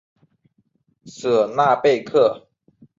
[1.05, 2.47] 舍纳贝克。